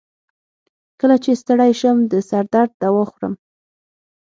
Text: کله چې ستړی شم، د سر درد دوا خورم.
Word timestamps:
کله 0.99 1.15
چې 1.23 1.31
ستړی 1.41 1.71
شم، 1.79 1.97
د 2.11 2.13
سر 2.29 2.43
درد 2.53 2.71
دوا 2.81 3.03
خورم. 3.11 3.33